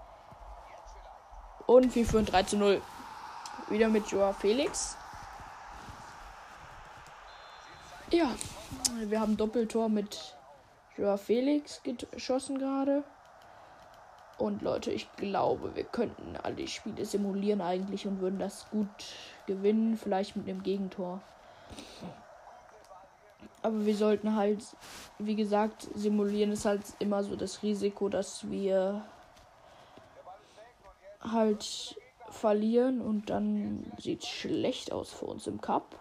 Und 1.67 1.95
wir 1.95 2.07
führen 2.07 2.27
3 2.27 2.43
zu 2.45 2.57
0. 2.57 2.81
Wieder 3.71 3.89
mit 3.89 4.07
Joa 4.09 4.33
Felix. 4.33 4.97
Ja, 8.11 8.31
wir 9.07 9.21
haben 9.21 9.37
Doppeltor 9.37 9.89
mit 9.89 10.37
Joa 10.97 11.17
Felix 11.17 11.83
geschossen 11.83 12.59
gerade. 12.59 13.03
Und 14.37 14.63
Leute, 14.63 14.91
ich 14.91 15.11
glaube, 15.17 15.75
wir 15.75 15.85
könnten 15.85 16.37
alle 16.43 16.67
Spiele 16.69 17.05
simulieren 17.05 17.61
eigentlich 17.61 18.07
und 18.07 18.21
würden 18.21 18.39
das 18.39 18.69
gut 18.71 18.89
gewinnen. 19.47 19.97
Vielleicht 19.97 20.37
mit 20.37 20.49
einem 20.49 20.63
Gegentor. 20.63 21.21
Aber 23.63 23.87
wir 23.87 23.97
sollten 23.97 24.37
halt, 24.37 24.63
wie 25.19 25.37
gesagt, 25.37 25.89
simulieren 25.95 26.53
ist 26.53 26.67
halt 26.67 26.83
immer 26.99 27.25
so 27.25 27.37
das 27.37 27.63
Risiko, 27.63 28.09
dass 28.09 28.51
wir 28.51 29.03
halt 31.21 31.99
verlieren 32.29 33.01
und 33.01 33.31
dann 33.31 33.91
sieht 33.99 34.23
es 34.23 34.29
schlecht 34.29 34.93
aus 34.93 35.11
für 35.11 35.25
uns 35.25 35.47
im 35.47 35.61
Cup. 35.61 35.97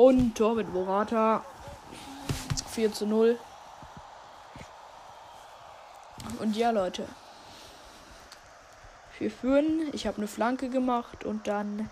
Und 0.00 0.34
Tor 0.34 0.54
mit 0.54 0.72
Morata. 0.72 1.44
4 2.70 2.90
zu 2.90 3.04
0. 3.04 3.38
Und 6.38 6.56
ja, 6.56 6.70
Leute. 6.70 7.06
Wir 9.18 9.30
führen. 9.30 9.90
Ich 9.92 10.06
habe 10.06 10.16
eine 10.16 10.26
Flanke 10.26 10.70
gemacht 10.70 11.26
und 11.26 11.46
dann 11.46 11.90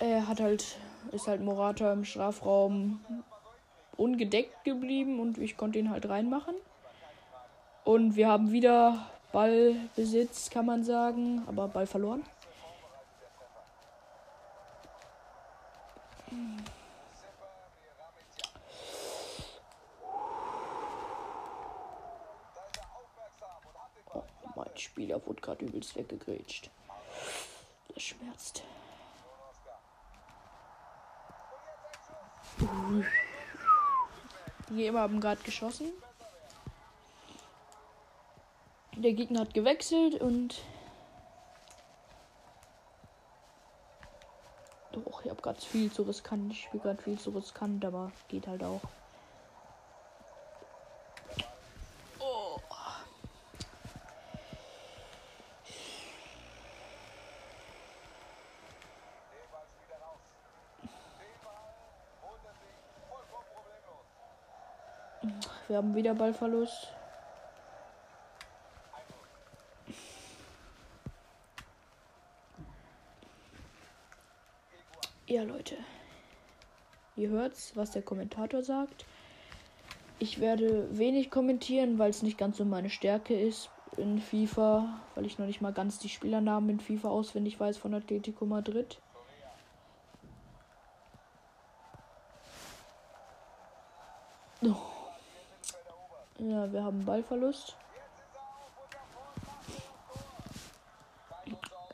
er 0.00 0.28
hat 0.28 0.38
halt 0.38 0.76
ist 1.12 1.28
halt 1.28 1.40
Morata 1.40 1.94
im 1.94 2.04
Strafraum 2.04 3.00
ungedeckt 3.96 4.64
geblieben 4.64 5.18
und 5.18 5.38
ich 5.38 5.56
konnte 5.56 5.78
ihn 5.78 5.88
halt 5.88 6.06
reinmachen. 6.10 6.56
Und 7.84 8.16
wir 8.16 8.28
haben 8.28 8.52
wieder 8.52 9.06
Ballbesitz, 9.32 10.50
kann 10.50 10.66
man 10.66 10.84
sagen, 10.84 11.42
aber 11.48 11.68
Ball 11.68 11.86
verloren. 11.86 12.22
Oh, 24.12 24.22
mein 24.54 24.76
Spieler 24.76 25.24
wurde 25.26 25.40
gerade 25.40 25.57
übelst 25.68 25.96
weggegrätscht. 25.96 26.70
Das 27.94 28.02
schmerzt. 28.02 28.62
Die 34.68 34.74
Geber 34.74 35.00
haben 35.00 35.20
gerade 35.20 35.42
geschossen. 35.42 35.92
Der 38.96 39.12
Gegner 39.12 39.40
hat 39.40 39.54
gewechselt 39.54 40.20
und. 40.20 40.60
Doch, 44.92 45.24
ich 45.24 45.30
habe 45.30 45.40
gerade 45.40 45.60
viel 45.60 45.92
zu 45.92 46.02
riskant. 46.02 46.50
Ich 46.52 46.64
spiele 46.64 46.82
gerade 46.82 47.02
viel 47.02 47.18
zu 47.18 47.30
riskant, 47.30 47.84
aber 47.84 48.10
geht 48.26 48.46
halt 48.48 48.64
auch. 48.64 48.80
Wir 65.78 65.84
haben 65.84 65.94
wieder 65.94 66.14
Ballverlust. 66.14 66.88
Ja, 75.28 75.44
Leute. 75.44 75.76
Ihr 77.14 77.28
hört's, 77.28 77.76
was 77.76 77.92
der 77.92 78.02
Kommentator 78.02 78.64
sagt. 78.64 79.04
Ich 80.18 80.40
werde 80.40 80.98
wenig 80.98 81.30
kommentieren, 81.30 82.00
weil 82.00 82.10
es 82.10 82.22
nicht 82.22 82.38
ganz 82.38 82.56
so 82.56 82.64
meine 82.64 82.90
Stärke 82.90 83.38
ist 83.38 83.70
in 83.96 84.20
FIFA, 84.20 84.98
weil 85.14 85.26
ich 85.26 85.38
noch 85.38 85.46
nicht 85.46 85.60
mal 85.60 85.72
ganz 85.72 86.00
die 86.00 86.08
Spielernamen 86.08 86.70
in 86.70 86.80
FIFA 86.80 87.10
auswendig 87.10 87.60
weiß 87.60 87.76
von 87.76 87.94
Atletico 87.94 88.46
Madrid. 88.46 88.98
Oh. 94.64 94.74
Ja, 96.40 96.72
wir 96.72 96.77
haben 96.88 97.04
Ballverlust. 97.04 97.76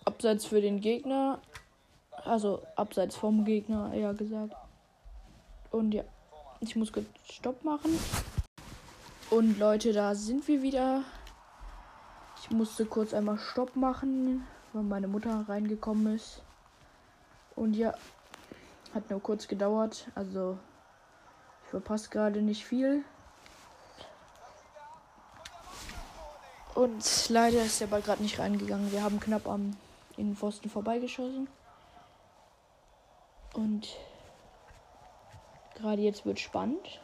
Abseits 0.05 0.47
für 0.47 0.61
den 0.61 0.81
Gegner. 0.81 1.41
Also 2.25 2.63
abseits 2.77 3.17
vom 3.17 3.45
Gegner, 3.45 3.93
eher 3.93 4.15
gesagt. 4.15 4.55
Und 5.73 5.93
ja, 5.93 6.05
ich 6.61 6.77
muss 6.77 6.93
Stopp 7.29 7.65
machen. 7.65 7.99
Und 9.31 9.59
Leute, 9.59 9.93
da 9.93 10.15
sind 10.15 10.47
wir 10.47 10.63
wieder. 10.63 11.03
Ich 12.41 12.51
musste 12.51 12.87
kurz 12.87 13.13
einmal 13.13 13.39
Stopp 13.39 13.75
machen, 13.75 14.47
weil 14.73 14.85
meine 14.85 15.09
Mutter 15.09 15.45
reingekommen 15.49 16.15
ist. 16.15 16.41
Und 17.57 17.75
ja, 17.75 17.95
hat 18.95 19.11
nur 19.11 19.21
kurz 19.21 19.49
gedauert. 19.49 20.07
Also 20.15 20.57
ich 21.65 21.71
verpasse 21.71 22.11
gerade 22.11 22.43
nicht 22.43 22.65
viel. 22.65 23.05
Und 26.75 27.29
leider 27.29 27.63
ist 27.63 27.81
der 27.81 27.87
Ball 27.87 28.03
gerade 28.03 28.23
nicht 28.23 28.39
reingegangen. 28.39 28.91
Wir 28.91 29.03
haben 29.03 29.21
knapp 29.21 29.47
am 29.47 29.77
Innenpfosten 30.17 30.71
vorbeigeschossen. 30.71 31.49
Und 33.55 33.97
gerade 35.77 36.03
jetzt 36.03 36.27
wird 36.27 36.41
spannend. 36.41 37.01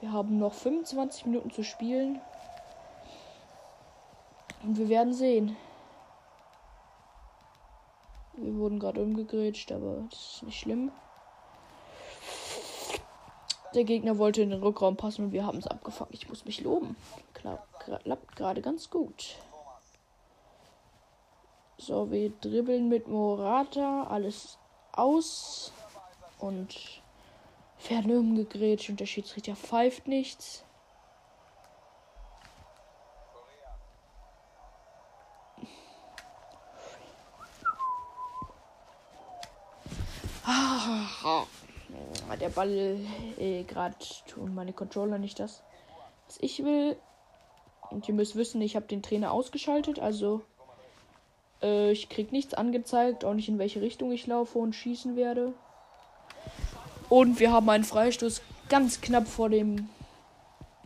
Wir 0.00 0.12
haben 0.12 0.38
noch 0.38 0.54
25 0.54 1.26
Minuten 1.26 1.50
zu 1.50 1.62
spielen. 1.62 2.20
Und 4.62 4.78
wir 4.78 4.88
werden 4.88 5.12
sehen. 5.12 5.56
Wir 8.32 8.54
wurden 8.54 8.78
gerade 8.78 9.02
umgegrätscht, 9.02 9.72
aber 9.72 10.04
das 10.10 10.36
ist 10.36 10.42
nicht 10.44 10.60
schlimm. 10.60 10.90
Der 13.74 13.84
Gegner 13.84 14.18
wollte 14.18 14.42
in 14.42 14.50
den 14.50 14.62
Rückraum 14.62 14.96
passen 14.96 15.26
und 15.26 15.32
wir 15.32 15.44
haben 15.44 15.58
es 15.58 15.66
abgefangen. 15.66 16.10
Ich 16.12 16.28
muss 16.28 16.44
mich 16.44 16.62
loben. 16.62 16.96
Klappt 17.34 18.36
gerade 18.36 18.62
ganz 18.62 18.90
gut. 18.90 19.36
So, 21.76 22.10
wir 22.10 22.30
dribbeln 22.30 22.88
mit 22.88 23.06
Morata 23.06 24.04
alles 24.04 24.58
aus 24.92 25.72
und 26.38 27.02
werden 27.88 28.16
umgegrätscht 28.16 28.90
und 28.90 29.00
der 29.00 29.06
Schiedsrichter 29.06 29.54
pfeift 29.54 30.08
nichts. 30.08 30.64
Ah, 40.44 41.46
der 42.36 42.50
Ball 42.50 42.98
äh, 43.38 43.62
gerade 43.64 43.96
tun 44.26 44.54
meine 44.54 44.72
Controller 44.72 45.18
nicht 45.18 45.38
das, 45.40 45.62
was 46.26 46.38
ich 46.40 46.64
will. 46.64 46.96
Und 47.90 48.06
ihr 48.08 48.14
müsst 48.14 48.36
wissen, 48.36 48.60
ich 48.60 48.76
habe 48.76 48.86
den 48.86 49.02
Trainer 49.02 49.32
ausgeschaltet, 49.32 49.98
also 49.98 50.42
äh, 51.62 51.90
ich 51.90 52.08
krieg 52.08 52.32
nichts 52.32 52.54
angezeigt, 52.54 53.24
auch 53.24 53.34
nicht 53.34 53.48
in 53.48 53.58
welche 53.58 53.80
Richtung 53.80 54.12
ich 54.12 54.26
laufe 54.26 54.58
und 54.58 54.74
schießen 54.74 55.16
werde. 55.16 55.54
Und 57.08 57.40
wir 57.40 57.52
haben 57.52 57.68
einen 57.70 57.84
Freistoß 57.84 58.42
ganz 58.68 59.00
knapp 59.00 59.26
vor 59.26 59.48
dem 59.48 59.88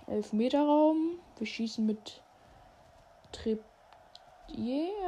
Elfmeterraum. 0.06 1.18
Wir 1.38 1.46
schießen 1.46 1.84
mit 1.84 2.22
Trepied, 3.32 3.64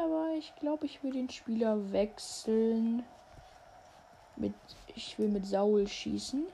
aber 0.02 0.34
ich 0.36 0.52
glaube, 0.56 0.86
ich 0.86 1.02
will 1.04 1.12
den 1.12 1.30
Spieler 1.30 1.92
wechseln. 1.92 3.04
Ich 4.96 5.18
will 5.18 5.28
mit 5.28 5.46
Saul 5.46 5.86
schießen. 5.88 6.46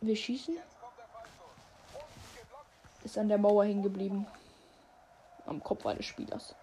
Wir 0.00 0.16
schießen. 0.16 0.56
Ist 3.04 3.18
an 3.18 3.28
der 3.28 3.38
Mauer 3.38 3.64
hängen 3.64 3.82
geblieben. 3.82 4.26
Am 5.46 5.62
Kopf 5.62 5.86
eines 5.86 6.06
Spielers. 6.06 6.54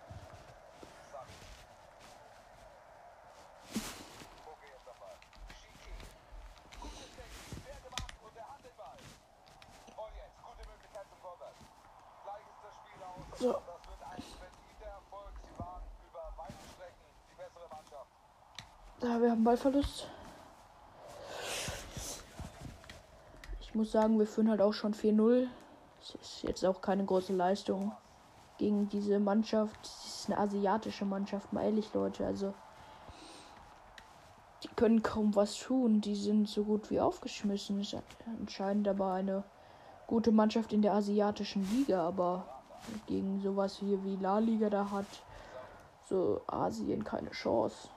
Ballverlust. 19.56 20.08
Ich 23.62 23.74
muss 23.74 23.94
sagen, 23.94 24.20
wir 24.20 24.28
führen 24.28 24.50
halt 24.50 24.60
auch 24.60 24.74
schon 24.74 24.94
4-0. 24.94 25.48
Das 26.00 26.16
ist 26.16 26.44
jetzt 26.44 26.66
auch 26.66 26.82
keine 26.82 27.06
große 27.06 27.34
Leistung 27.34 27.94
gegen 28.58 28.90
diese 28.90 29.18
Mannschaft. 29.18 29.78
Das 29.82 30.06
ist 30.06 30.30
eine 30.30 30.40
asiatische 30.40 31.06
Mannschaft, 31.06 31.54
mal 31.54 31.64
ehrlich, 31.64 31.94
Leute. 31.94 32.26
Also, 32.26 32.54
die 34.64 34.68
können 34.76 35.02
kaum 35.02 35.34
was 35.36 35.58
tun. 35.58 36.02
Die 36.02 36.16
sind 36.16 36.50
so 36.50 36.66
gut 36.66 36.92
wie 36.92 37.00
aufgeschmissen. 37.00 37.80
Ist 37.80 37.96
anscheinend 38.42 38.90
aber 38.90 39.14
eine 39.14 39.46
gute 40.06 40.34
Mannschaft 40.34 40.74
in 40.74 40.82
der 40.82 40.96
asiatischen 40.96 41.64
Liga, 41.72 42.06
aber 42.06 42.46
gegen 43.08 43.40
sowas 43.40 43.78
hier 43.78 44.04
wie 44.04 44.18
La 44.18 44.40
Liga 44.40 44.70
da 44.70 44.92
hat 44.92 45.06
so 46.10 46.42
Asien 46.46 47.06
keine 47.06 47.32
Chance. 47.32 47.88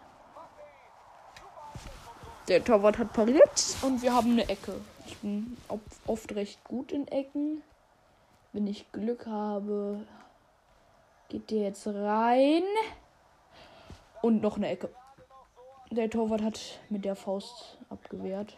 Der 2.49 2.65
Torwart 2.65 2.97
hat 2.97 3.13
pariert 3.13 3.77
und 3.83 4.01
wir 4.01 4.15
haben 4.15 4.33
eine 4.33 4.49
Ecke. 4.49 4.81
Ich 5.07 5.19
bin 5.19 5.59
oft 6.07 6.35
recht 6.35 6.65
gut 6.65 6.93
in 6.93 7.07
Ecken. 7.09 7.63
Wenn 8.55 8.67
ich 8.67 8.91
Glück 8.91 9.27
habe, 9.27 10.07
geht 11.29 11.51
der 11.51 11.65
jetzt 11.65 11.87
rein. 11.87 12.63
Und 14.23 14.41
noch 14.41 14.57
eine 14.57 14.69
Ecke. 14.69 14.89
Der 15.91 16.09
Torwart 16.09 16.41
hat 16.41 16.81
mit 16.89 17.05
der 17.05 17.17
Faust 17.17 17.77
abgewehrt. 17.91 18.57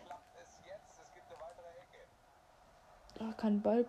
Da 3.19 3.33
kein 3.37 3.61
Ball, 3.61 3.85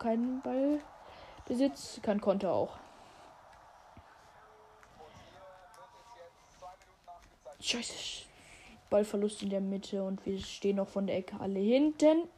kein 0.00 0.42
Ballbesitz, 0.42 2.00
kein 2.02 2.20
Konter 2.20 2.52
auch. 2.52 2.76
Scheiße. 7.60 8.27
Ballverlust 8.90 9.42
in 9.42 9.50
der 9.50 9.60
Mitte 9.60 10.02
und 10.02 10.24
wir 10.24 10.38
stehen 10.40 10.76
noch 10.76 10.88
von 10.88 11.06
der 11.06 11.16
Ecke 11.16 11.38
alle 11.40 11.58
hinten. 11.58 12.28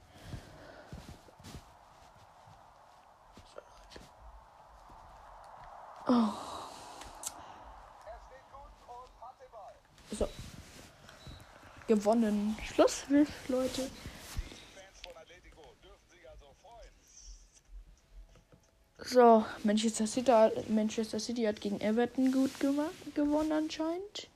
Oh. 6.09 6.33
So. 10.13 10.29
Gewonnen. 11.87 12.57
Schluss, 12.65 13.05
Leute. 13.49 13.89
So, 19.13 19.45
Manchester 19.65 20.07
City, 20.07 20.33
Manchester 20.69 21.19
City 21.19 21.43
hat 21.43 21.61
gegen 21.61 21.81
Everton 21.81 22.31
gut 22.31 22.51
gewonnen 22.61 23.53
anscheinend. 23.53 24.30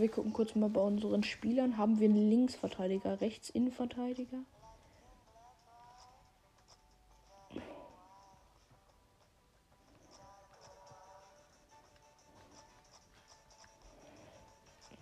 Wir 0.00 0.08
gucken 0.08 0.32
kurz 0.32 0.54
mal 0.54 0.68
bei 0.68 0.80
unseren 0.80 1.24
Spielern. 1.24 1.76
Haben 1.76 1.98
wir 1.98 2.08
einen 2.08 2.30
Linksverteidiger, 2.30 3.20
Rechtsinnenverteidiger? 3.20 4.38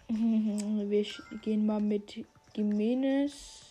Wir 0.88 1.04
gehen 1.42 1.66
mal 1.66 1.80
mit 1.80 2.24
Jimenez 2.54 3.66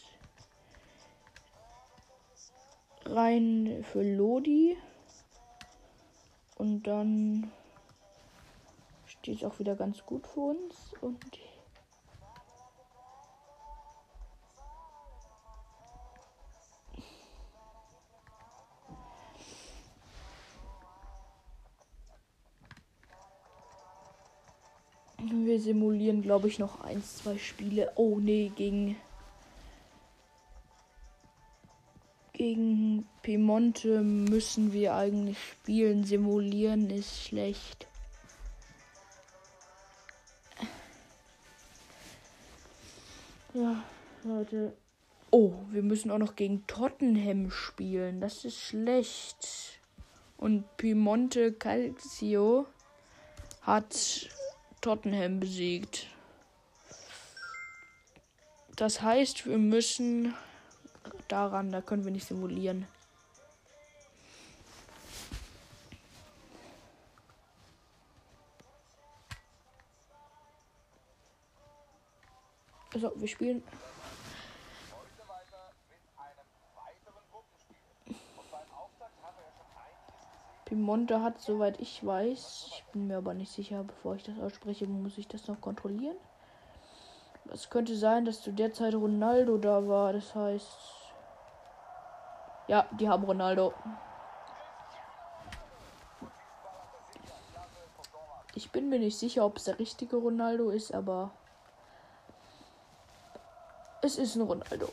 rein 3.05 3.83
für 3.91 4.03
Lodi. 4.03 4.77
Und 6.57 6.83
dann 6.83 7.51
die 9.25 9.33
ist 9.33 9.43
auch 9.43 9.57
wieder 9.59 9.75
ganz 9.75 10.05
gut 10.05 10.27
für 10.27 10.39
uns. 10.39 10.93
Und 11.01 11.19
wir 25.55 25.59
simulieren, 25.59 26.21
glaube 26.21 26.47
ich, 26.47 26.59
noch 26.59 26.81
ein, 26.81 27.03
zwei 27.03 27.37
Spiele. 27.37 27.91
Oh 27.95 28.19
nee, 28.19 28.51
gegen 28.55 28.95
gegen 32.33 33.07
Piemonte 33.21 34.01
müssen 34.01 34.73
wir 34.73 34.95
eigentlich 34.95 35.37
spielen. 35.41 36.03
Simulieren 36.03 36.89
ist 36.89 37.23
schlecht. 37.23 37.87
Ja, 43.55 43.81
Leute. 44.25 44.75
Oh, 45.31 45.53
wir 45.71 45.81
müssen 45.81 46.11
auch 46.11 46.17
noch 46.17 46.35
gegen 46.35 46.67
Tottenham 46.67 47.51
spielen. 47.51 48.19
Das 48.19 48.43
ist 48.43 48.59
schlecht. 48.59 49.79
Und 50.35 50.65
Piemonte 50.75 51.53
Calcio 51.53 52.65
hat 53.61 54.29
Tottenham 54.81 55.39
besiegt. 55.39 56.07
Das 58.75 59.01
heißt, 59.01 59.47
wir 59.47 59.57
müssen 59.57 60.33
daran, 61.29 61.71
da 61.71 61.79
können 61.79 62.03
wir 62.03 62.11
nicht 62.11 62.27
simulieren. 62.27 62.85
Also, 72.95 73.11
wir 73.17 73.27
spielen. 73.27 73.61
Piemonte 80.63 81.21
hat, 81.21 81.41
soweit 81.41 81.79
ich 81.81 82.05
weiß, 82.05 82.67
ich 82.69 82.83
bin 82.93 83.07
mir 83.07 83.17
aber 83.17 83.33
nicht 83.33 83.51
sicher, 83.51 83.83
bevor 83.83 84.15
ich 84.15 84.23
das 84.23 84.39
ausspreche, 84.39 84.87
muss 84.87 85.17
ich 85.17 85.27
das 85.27 85.47
noch 85.47 85.59
kontrollieren. 85.59 86.15
Es 87.51 87.69
könnte 87.69 87.97
sein, 87.97 88.23
dass 88.23 88.41
zu 88.41 88.53
der 88.53 88.71
Zeit 88.71 88.95
Ronaldo 88.95 89.57
da 89.57 89.85
war, 89.87 90.13
das 90.13 90.33
heißt. 90.33 90.77
Ja, 92.67 92.87
die 92.97 93.09
haben 93.09 93.25
Ronaldo. 93.25 93.73
Ich 98.55 98.71
bin 98.71 98.87
mir 98.87 98.99
nicht 98.99 99.19
sicher, 99.19 99.45
ob 99.45 99.57
es 99.57 99.65
der 99.65 99.79
richtige 99.79 100.15
Ronaldo 100.15 100.69
ist, 100.69 100.93
aber 100.93 101.31
es 104.05 104.17
ist 104.17 104.35
ein 104.35 104.43
Ronaldo. 104.43 104.89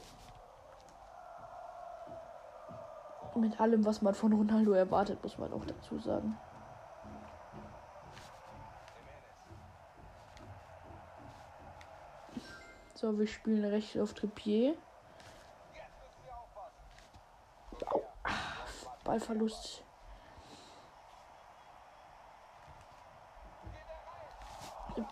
Mit 3.35 3.61
allem, 3.61 3.85
was 3.85 4.03
man 4.03 4.15
von 4.15 4.33
Ronaldo 4.33 4.73
erwartet, 4.73 5.23
muss 5.23 5.39
man 5.39 5.53
auch 5.53 5.65
dazu 5.65 5.99
sagen. 5.99 6.39
So, 12.95 13.19
wir 13.19 13.27
spielen 13.27 13.65
rechts 13.65 13.97
auf 13.99 14.15
Trippier. 14.15 14.77
Oh, 17.93 18.03
Ballverlust. 19.05 19.83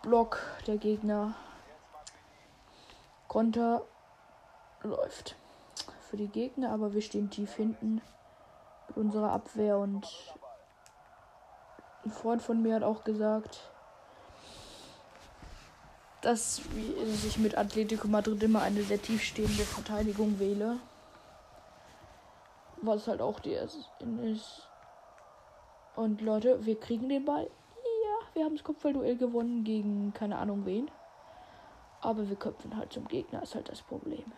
Block 0.02 0.40
der 0.66 0.76
Gegner. 0.76 1.34
Konter 3.30 3.86
läuft 4.82 5.36
für 6.00 6.16
die 6.16 6.26
Gegner, 6.26 6.72
aber 6.72 6.94
wir 6.94 7.00
stehen 7.00 7.30
tief 7.30 7.54
hinten 7.54 8.02
mit 8.88 8.96
unserer 8.96 9.30
Abwehr 9.30 9.78
und 9.78 10.04
ein 12.04 12.10
Freund 12.10 12.42
von 12.42 12.60
mir 12.60 12.74
hat 12.74 12.82
auch 12.82 13.04
gesagt, 13.04 13.70
dass 16.22 16.60
ich 17.24 17.38
mit 17.38 17.56
Atletico 17.56 18.08
Madrid 18.08 18.42
immer 18.42 18.62
eine 18.62 18.82
sehr 18.82 19.00
tiefstehende 19.00 19.62
Verteidigung 19.62 20.40
wähle. 20.40 20.80
Was 22.82 23.06
halt 23.06 23.22
auch 23.22 23.38
die 23.38 23.52
ist. 23.52 23.78
Und 25.94 26.20
Leute, 26.20 26.66
wir 26.66 26.80
kriegen 26.80 27.08
den 27.08 27.24
Ball. 27.24 27.44
Ja, 27.44 28.34
wir 28.34 28.44
haben 28.44 28.56
das 28.56 28.64
Kopfballduell 28.64 29.16
gewonnen 29.16 29.62
gegen 29.62 30.12
keine 30.14 30.36
Ahnung 30.36 30.66
wen. 30.66 30.90
Aber 32.02 32.28
wir 32.28 32.36
köpfen 32.36 32.76
halt 32.76 32.92
zum 32.92 33.06
Gegner, 33.08 33.42
ist 33.42 33.54
halt 33.54 33.68
das 33.68 33.82
Problem. 33.82 34.32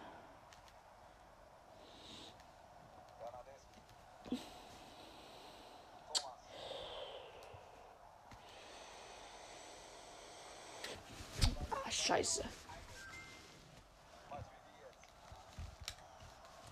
Ah, 11.70 11.90
scheiße. 11.90 12.44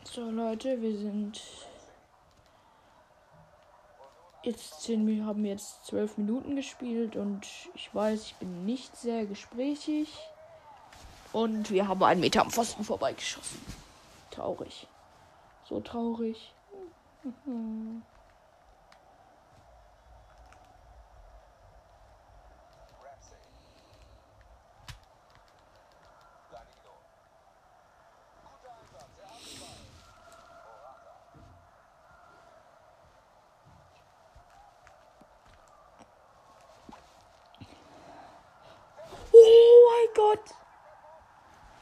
So 0.05 0.29
Leute, 0.29 0.83
wir 0.83 0.99
sind 0.99 1.41
jetzt 4.43 4.81
zehn, 4.83 5.07
wir 5.07 5.25
haben 5.25 5.45
jetzt 5.45 5.87
zwölf 5.87 6.19
Minuten 6.19 6.57
gespielt 6.57 7.15
und 7.15 7.47
ich 7.75 7.95
weiß, 7.95 8.25
ich 8.25 8.35
bin 8.37 8.65
nicht 8.67 8.97
sehr 8.97 9.25
gesprächig. 9.27 10.13
Und 11.33 11.71
wir 11.71 11.87
haben 11.87 12.03
einen 12.03 12.21
Meter 12.21 12.43
am 12.43 12.51
Pfosten 12.51 12.85
vorbeigeschossen. 12.85 13.61
Traurig. 14.31 14.87
So 15.69 15.81
traurig. 15.81 16.53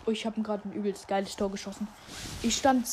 Oh, 0.08 0.10
ich 0.10 0.24
habe 0.24 0.40
gerade 0.40 0.66
ein 0.66 0.72
übelst 0.72 1.06
geiles 1.06 1.36
Tor 1.36 1.50
geschossen. 1.50 1.86
Ich 2.42 2.56
stand 2.56 2.86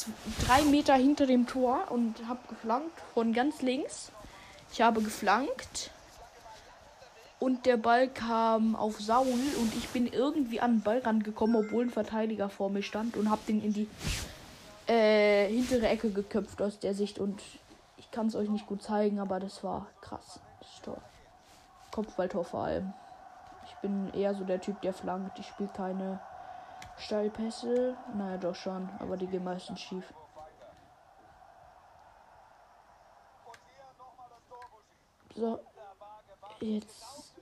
drei 0.45 0.63
Meter 0.63 0.95
hinter 0.95 1.25
dem 1.25 1.47
Tor 1.47 1.89
und 1.89 2.27
habe 2.27 2.41
geflankt 2.49 2.91
von 3.13 3.31
ganz 3.31 3.61
links. 3.61 4.11
Ich 4.73 4.81
habe 4.81 5.01
geflankt. 5.01 5.91
Und 7.39 7.65
der 7.65 7.77
Ball 7.77 8.09
kam 8.09 8.75
auf 8.75 8.99
Saul 8.99 9.27
und 9.27 9.73
ich 9.77 9.87
bin 9.89 10.07
irgendwie 10.07 10.59
an 10.59 10.77
den 10.77 10.81
Ball 10.81 10.99
rangekommen, 10.99 11.55
obwohl 11.55 11.85
ein 11.85 11.89
Verteidiger 11.89 12.49
vor 12.49 12.69
mir 12.69 12.83
stand 12.83 13.15
und 13.15 13.29
habe 13.29 13.41
den 13.47 13.63
in 13.63 13.71
die 13.71 13.87
äh, 14.87 15.47
hintere 15.47 15.87
Ecke 15.87 16.09
geköpft 16.09 16.61
aus 16.61 16.79
der 16.79 16.93
Sicht. 16.93 17.17
Und 17.17 17.41
ich 17.95 18.11
kann 18.11 18.27
es 18.27 18.35
euch 18.35 18.49
nicht 18.49 18.67
gut 18.67 18.83
zeigen, 18.83 19.21
aber 19.21 19.39
das 19.39 19.63
war 19.63 19.87
krass. 20.01 20.41
Das 20.59 20.81
Tor. 20.81 20.97
Kopfballtor 21.91 22.43
vor 22.43 22.65
allem. 22.65 22.93
Ich 23.67 23.75
bin 23.75 24.13
eher 24.13 24.35
so 24.35 24.43
der 24.43 24.59
Typ, 24.59 24.81
der 24.81 24.91
flankt. 24.91 25.39
Ich 25.39 25.47
spiele 25.47 25.69
keine 25.73 26.19
Steilpässe? 26.97 27.97
Naja, 28.13 28.37
doch 28.37 28.55
schon, 28.55 28.89
aber 28.99 29.17
die 29.17 29.27
gehen 29.27 29.43
meistens 29.43 29.79
schief. 29.81 30.13
So, 35.35 35.59
jetzt. 36.61 37.35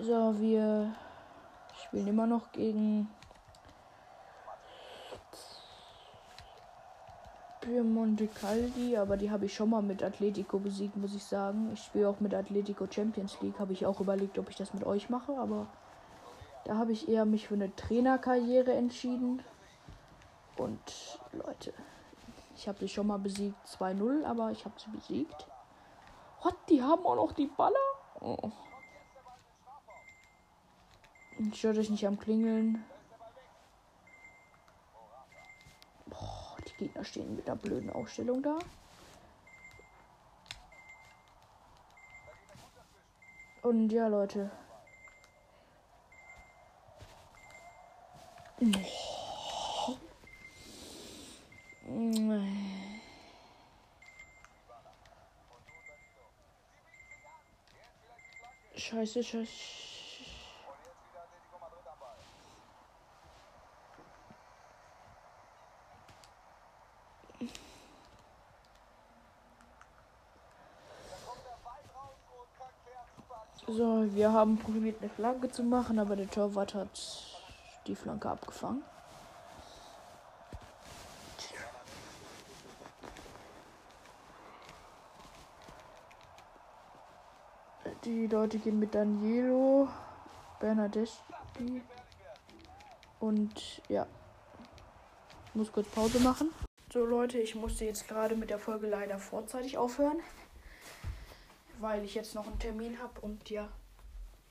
So, 0.00 0.40
wir 0.40 0.94
spielen 1.74 2.06
immer 2.08 2.26
noch 2.26 2.50
gegen 2.52 3.08
Piemonte 7.68 8.28
Caldi, 8.28 8.96
aber 8.96 9.18
die 9.18 9.30
habe 9.30 9.44
ich 9.44 9.54
schon 9.54 9.68
mal 9.68 9.82
mit 9.82 10.02
Atletico 10.02 10.58
besiegt, 10.58 10.96
muss 10.96 11.14
ich 11.14 11.22
sagen. 11.22 11.70
Ich 11.74 11.82
spiele 11.82 12.08
auch 12.08 12.18
mit 12.18 12.32
Atletico 12.32 12.86
Champions 12.90 13.38
League, 13.42 13.58
habe 13.58 13.74
ich 13.74 13.84
auch 13.84 14.00
überlegt, 14.00 14.38
ob 14.38 14.48
ich 14.48 14.56
das 14.56 14.72
mit 14.72 14.84
euch 14.84 15.10
mache, 15.10 15.36
aber 15.36 15.66
da 16.64 16.78
habe 16.78 16.92
ich 16.92 17.08
eher 17.08 17.26
mich 17.26 17.48
für 17.48 17.54
eine 17.54 17.74
Trainerkarriere 17.76 18.72
entschieden. 18.72 19.42
Und 20.56 21.20
Leute, 21.32 21.74
ich 22.56 22.66
habe 22.68 22.78
sie 22.78 22.88
schon 22.88 23.06
mal 23.06 23.18
besiegt, 23.18 23.56
2-0, 23.66 24.24
aber 24.24 24.50
ich 24.50 24.64
habe 24.64 24.74
sie 24.78 24.90
besiegt. 24.90 25.46
What, 26.42 26.56
die 26.70 26.82
haben 26.82 27.04
auch 27.04 27.16
noch 27.16 27.32
die 27.32 27.48
Baller? 27.48 27.74
Oh. 28.20 28.50
Stört 31.52 31.76
euch 31.76 31.90
nicht 31.90 32.06
am 32.06 32.18
Klingeln. 32.18 32.82
Gegner 36.78 37.04
stehen 37.04 37.36
mit 37.36 37.46
einer 37.46 37.56
blöden 37.56 37.90
Ausstellung 37.90 38.42
da. 38.42 38.58
Und 43.62 43.90
ja, 43.90 44.06
Leute. 44.06 44.50
Scheiße, 58.76 59.22
scheiße. 59.22 59.87
So, 73.66 74.06
wir 74.14 74.32
haben 74.32 74.56
probiert 74.56 74.96
eine 75.00 75.10
Flanke 75.10 75.50
zu 75.50 75.62
machen, 75.62 75.98
aber 75.98 76.16
der 76.16 76.30
Torwart 76.30 76.74
hat 76.74 76.88
die 77.86 77.94
Flanke 77.94 78.30
abgefangen. 78.30 78.82
Die 88.04 88.26
Leute 88.26 88.58
gehen 88.58 88.78
mit 88.78 88.94
Danielo, 88.94 89.88
Bernadeschi 90.60 91.82
und 93.20 93.82
ja, 93.88 94.06
muss 95.52 95.70
kurz 95.70 95.88
Pause 95.88 96.20
machen. 96.20 96.48
So 96.98 97.06
Leute, 97.06 97.38
ich 97.38 97.54
musste 97.54 97.84
jetzt 97.84 98.08
gerade 98.08 98.34
mit 98.34 98.50
der 98.50 98.58
Folge 98.58 98.88
leider 98.88 99.18
vorzeitig 99.18 99.78
aufhören 99.78 100.20
weil 101.78 102.04
ich 102.04 102.16
jetzt 102.16 102.34
noch 102.34 102.48
einen 102.48 102.58
Termin 102.58 102.98
habe 103.00 103.20
und 103.20 103.50
ja, 103.50 103.68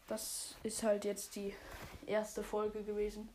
das 0.07 0.55
ist 0.63 0.81
halt 0.81 1.03
jetzt 1.03 1.36
die 1.36 1.53
erste 2.05 2.43
Folge 2.43 2.83
gewesen 2.83 3.27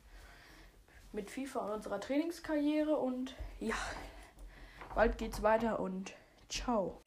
mit 1.13 1.31
FIFA 1.31 1.67
und 1.67 1.73
unserer 1.73 2.01
Trainingskarriere 2.01 2.97
und 2.97 3.35
ja, 3.61 3.75
bald 4.95 5.19
geht's 5.19 5.43
weiter 5.43 5.79
und 5.79 6.15
ciao. 6.49 7.03